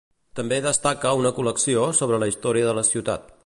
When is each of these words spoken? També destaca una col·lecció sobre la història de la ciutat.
També 0.37 0.57
destaca 0.65 1.11
una 1.19 1.33
col·lecció 1.41 1.83
sobre 1.99 2.21
la 2.25 2.31
història 2.33 2.69
de 2.71 2.77
la 2.79 2.89
ciutat. 2.93 3.33